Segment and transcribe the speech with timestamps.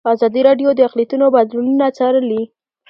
[0.13, 2.41] ازادي راډیو د اقلیتونه بدلونونه څارلي.